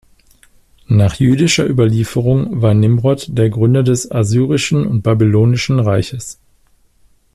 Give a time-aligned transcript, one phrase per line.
[0.87, 6.39] Nach jüdischer Überlieferung war Nimrod der Gründer des assyrischen und babylonischen Reiches.